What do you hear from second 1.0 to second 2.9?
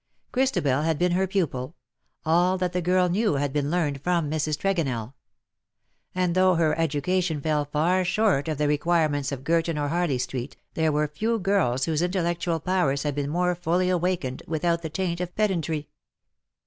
her pupil: all that the